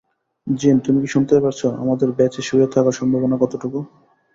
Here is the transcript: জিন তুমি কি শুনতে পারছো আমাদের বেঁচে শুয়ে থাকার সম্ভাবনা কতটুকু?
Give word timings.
জিন 0.47 0.75
তুমি 0.85 0.99
কি 1.03 1.09
শুনতে 1.13 1.33
পারছো 1.43 1.67
আমাদের 1.83 2.07
বেঁচে 2.17 2.41
শুয়ে 2.47 2.67
থাকার 2.67 2.97
সম্ভাবনা 2.99 3.35
কতটুকু? 3.41 3.79